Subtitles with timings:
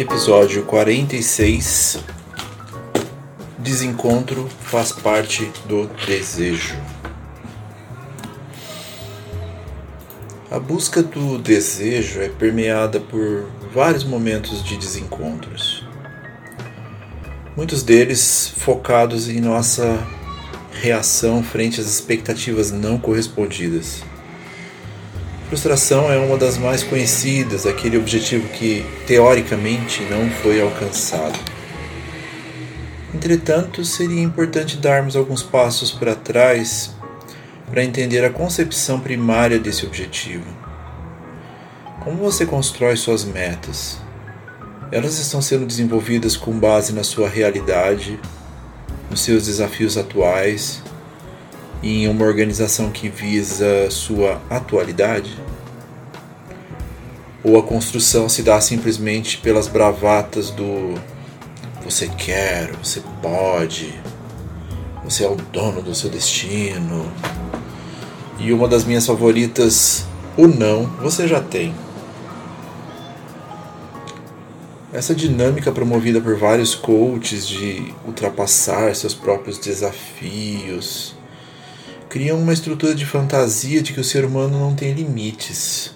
[0.00, 1.98] Episódio 46
[3.58, 6.74] Desencontro faz parte do desejo.
[10.50, 15.86] A busca do desejo é permeada por vários momentos de desencontros.
[17.54, 20.02] Muitos deles focados em nossa
[20.72, 24.02] reação frente às expectativas não correspondidas.
[25.50, 31.36] Frustração é uma das mais conhecidas, aquele objetivo que teoricamente não foi alcançado.
[33.12, 36.94] Entretanto, seria importante darmos alguns passos para trás
[37.68, 40.46] para entender a concepção primária desse objetivo.
[42.04, 43.98] Como você constrói suas metas?
[44.92, 48.20] Elas estão sendo desenvolvidas com base na sua realidade,
[49.10, 50.80] nos seus desafios atuais
[51.82, 55.38] em uma organização que visa sua atualidade?
[57.42, 60.94] Ou a construção se dá simplesmente pelas bravatas do
[61.82, 63.98] você quer, você pode,
[65.02, 67.10] você é o dono do seu destino?
[68.38, 70.04] E uma das minhas favoritas,
[70.36, 71.74] o não, você já tem.
[74.92, 81.14] Essa dinâmica promovida por vários coaches de ultrapassar seus próprios desafios,
[82.10, 85.94] criam uma estrutura de fantasia de que o ser humano não tem limites.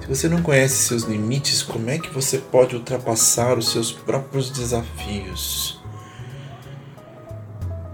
[0.00, 4.48] Se você não conhece seus limites, como é que você pode ultrapassar os seus próprios
[4.48, 5.78] desafios?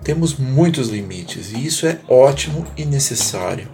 [0.05, 3.69] Temos muitos limites e isso é ótimo e necessário.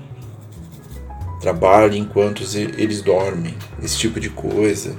[1.42, 4.96] Trabalhe enquanto eles dormem, esse tipo de coisa.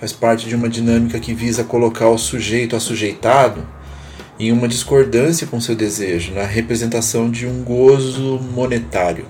[0.00, 3.73] Faz parte de uma dinâmica que visa colocar o sujeito assujeitado
[4.38, 9.26] em uma discordância com seu desejo, na representação de um gozo monetário.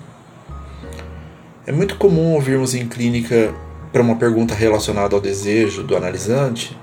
[1.67, 3.55] É muito comum ouvirmos em clínica,
[3.93, 6.77] para uma pergunta relacionada ao desejo do analisante,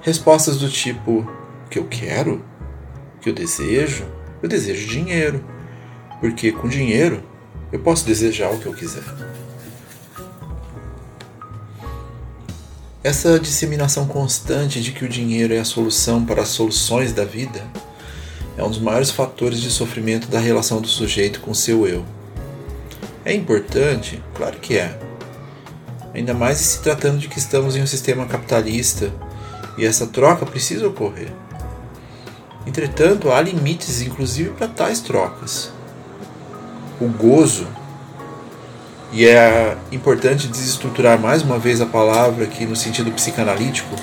[0.00, 1.30] respostas do tipo:
[1.68, 2.42] que eu quero?
[3.20, 4.06] Que eu desejo?
[4.42, 5.44] Eu desejo dinheiro,
[6.20, 7.22] porque com dinheiro
[7.70, 9.02] eu posso desejar o que eu quiser.
[13.02, 17.64] Essa disseminação constante de que o dinheiro é a solução para as soluções da vida
[18.56, 22.04] é um dos maiores fatores de sofrimento da relação do sujeito com seu eu.
[23.24, 24.20] É importante?
[24.34, 24.98] Claro que é.
[26.12, 29.12] Ainda mais se tratando de que estamos em um sistema capitalista
[29.76, 31.32] e essa troca precisa ocorrer.
[32.66, 35.70] Entretanto, há limites, inclusive, para tais trocas.
[37.00, 37.68] O gozo
[39.12, 43.96] e é importante desestruturar mais uma vez a palavra que, no sentido psicanalítico,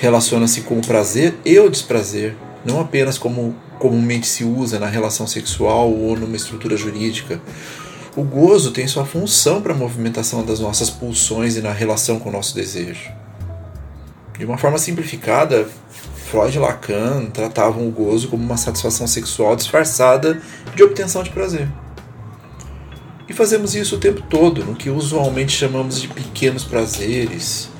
[0.00, 5.26] relaciona-se com o prazer e o desprazer, não apenas como comumente se usa na relação
[5.26, 7.40] sexual ou numa estrutura jurídica.
[8.14, 12.28] O gozo tem sua função para a movimentação das nossas pulsões e na relação com
[12.28, 13.10] o nosso desejo.
[14.38, 15.66] De uma forma simplificada,
[16.30, 20.40] Freud e Lacan tratavam o gozo como uma satisfação sexual disfarçada
[20.74, 21.68] de obtenção de prazer.
[23.28, 27.70] E fazemos isso o tempo todo, no que usualmente chamamos de pequenos prazeres,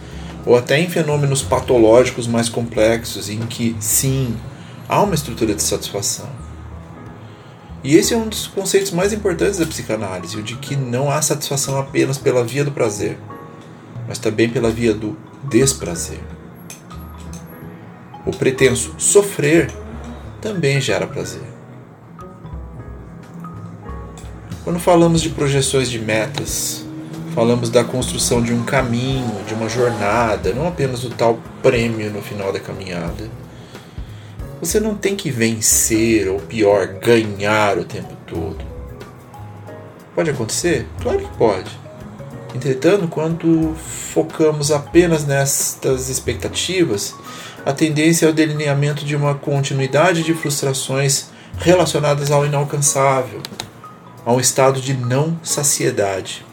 [0.47, 4.35] ou até em fenômenos patológicos mais complexos, em que, sim,
[4.89, 6.29] há uma estrutura de satisfação.
[7.83, 11.21] E esse é um dos conceitos mais importantes da psicanálise, o de que não há
[11.21, 13.19] satisfação apenas pela via do prazer,
[14.09, 16.21] mas também pela via do desprazer.
[18.25, 19.71] O pretenso sofrer
[20.41, 21.54] também gera prazer.
[24.65, 26.87] Quando falamos de projeções de metas,
[27.35, 32.23] falamos da construção de um caminho, de uma jornada, não apenas do tal prêmio no
[32.23, 33.29] final da caminhada.
[34.61, 38.65] Você não tem que vencer, ou pior, ganhar o tempo todo.
[40.15, 40.89] Pode acontecer?
[41.03, 41.71] Claro que pode.
[42.55, 47.15] Entretanto, quando focamos apenas nestas expectativas,
[47.67, 51.27] a tendência é o delineamento de uma continuidade de frustrações
[51.59, 53.43] relacionadas ao inalcançável,
[54.25, 56.45] a um estado de não saciedade.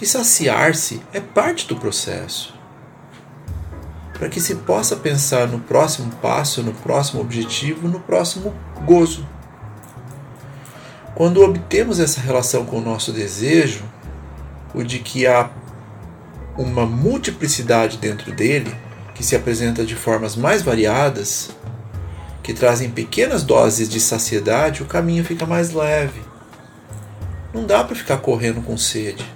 [0.00, 2.54] E saciar-se é parte do processo.
[4.12, 8.54] Para que se possa pensar no próximo passo, no próximo objetivo, no próximo
[8.84, 9.26] gozo.
[11.14, 13.84] Quando obtemos essa relação com o nosso desejo,
[14.74, 15.50] o de que a
[16.58, 18.74] uma multiplicidade dentro dele,
[19.14, 21.55] que se apresenta de formas mais variadas,
[22.46, 26.20] que trazem pequenas doses de saciedade, o caminho fica mais leve.
[27.52, 29.28] Não dá para ficar correndo com sede.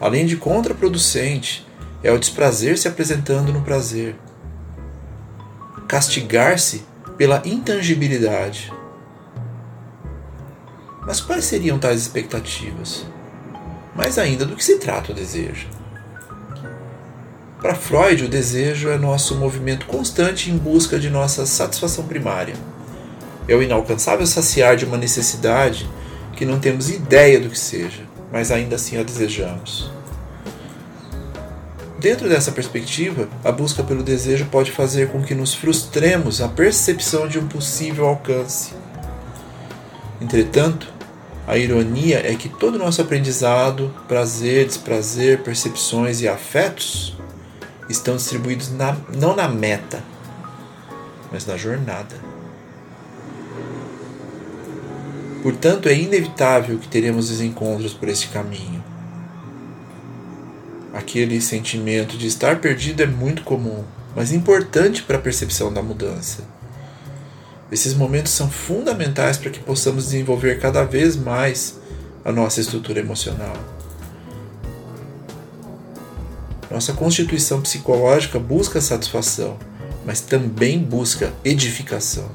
[0.00, 1.68] Além de contraproducente,
[2.02, 4.16] é o desprazer se apresentando no prazer.
[5.86, 6.82] Castigar-se
[7.18, 8.72] pela intangibilidade.
[11.06, 13.04] Mas quais seriam tais expectativas?
[13.94, 15.68] Mais ainda, do que se trata o desejo?
[17.60, 22.54] Para Freud, o desejo é nosso movimento constante em busca de nossa satisfação primária.
[23.48, 25.88] É o inalcançável saciar de uma necessidade
[26.36, 28.02] que não temos ideia do que seja,
[28.32, 29.90] mas ainda assim a desejamos.
[31.98, 37.26] Dentro dessa perspectiva, a busca pelo desejo pode fazer com que nos frustremos a percepção
[37.26, 38.72] de um possível alcance.
[40.20, 40.86] Entretanto,
[41.44, 47.17] a ironia é que todo o nosso aprendizado, prazer, desprazer, percepções e afetos
[47.88, 50.02] estão distribuídos na, não na meta,
[51.32, 52.16] mas na jornada.
[55.42, 58.82] Portanto, é inevitável que teremos desencontros por esse caminho.
[60.92, 63.84] Aquele sentimento de estar perdido é muito comum,
[64.16, 66.42] mas importante para a percepção da mudança.
[67.70, 71.78] Esses momentos são fundamentais para que possamos desenvolver cada vez mais
[72.24, 73.77] a nossa estrutura emocional.
[76.78, 79.58] Nossa constituição psicológica busca satisfação,
[80.06, 82.30] mas também busca edificação.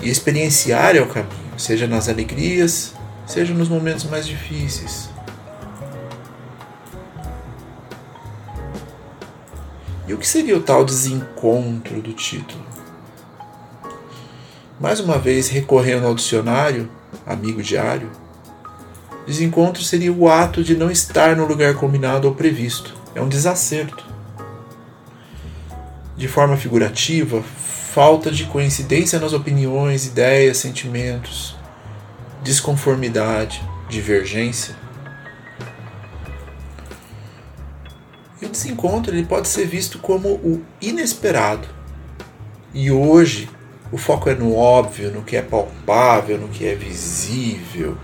[0.00, 2.94] E experienciar é o caminho, seja nas alegrias,
[3.26, 5.10] seja nos momentos mais difíceis.
[10.08, 12.64] E o que seria o tal desencontro do título?
[14.80, 16.88] Mais uma vez, recorrendo ao dicionário,
[17.26, 18.10] amigo diário,
[19.26, 22.94] desencontro seria o ato de não estar no lugar combinado ou previsto.
[23.14, 24.04] É um desacerto.
[26.16, 31.56] De forma figurativa, falta de coincidência nas opiniões, ideias, sentimentos,
[32.42, 34.76] desconformidade, divergência.
[38.42, 41.66] E o desencontro ele pode ser visto como o inesperado.
[42.74, 43.48] E hoje,
[43.92, 47.96] o foco é no óbvio, no que é palpável, no que é visível.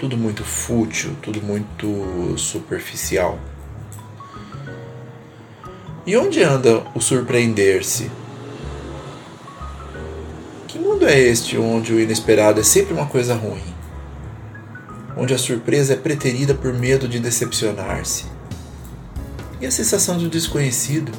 [0.00, 3.38] Tudo muito fútil, tudo muito superficial.
[6.06, 8.10] E onde anda o surpreender-se?
[10.66, 13.62] Que mundo é este onde o inesperado é sempre uma coisa ruim?
[15.18, 18.24] Onde a surpresa é preterida por medo de decepcionar-se?
[19.60, 21.12] E a sensação do desconhecido?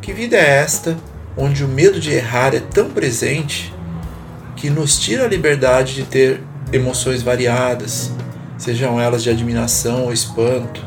[0.00, 0.96] Que vida é esta
[1.36, 3.70] onde o medo de errar é tão presente
[4.56, 6.40] que nos tira a liberdade de ter
[6.76, 8.10] emoções variadas,
[8.58, 10.84] sejam elas de admiração ou espanto.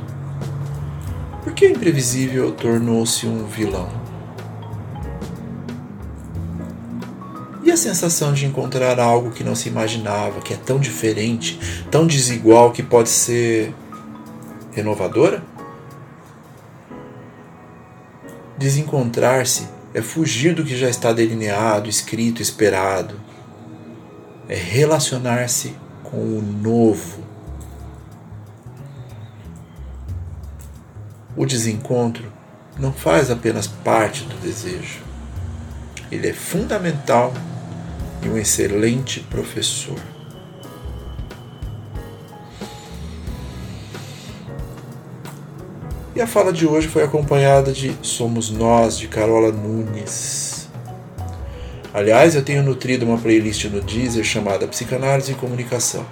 [1.44, 3.90] Por que o imprevisível tornou-se um vilão?
[7.64, 11.60] E a sensação de encontrar algo que não se imaginava, que é tão diferente,
[11.92, 13.74] tão desigual que pode ser
[14.72, 15.44] renovadora?
[18.58, 23.20] Desencontrar-se é fugir do que já está delineado, escrito, esperado.
[24.48, 25.76] É relacionar-se
[26.10, 27.24] com o novo.
[31.36, 32.32] O desencontro
[32.78, 35.02] não faz apenas parte do desejo.
[36.12, 37.34] Ele é fundamental
[38.24, 40.00] e um excelente professor.
[46.16, 50.59] E a fala de hoje foi acompanhada de Somos Nós, de Carola Nunes.
[52.00, 56.06] Aliás, eu tenho nutrido uma playlist no Deezer chamada Psicanálise e Comunicação.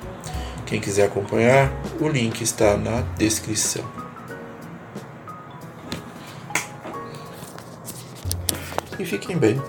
[0.66, 3.86] Quem quiser acompanhar, o link está na descrição.
[9.00, 9.62] E fiquem bem.